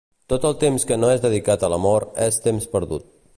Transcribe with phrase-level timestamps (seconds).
[0.31, 3.07] Tot el temps que no és dedicat a l'amor, és temps perdut.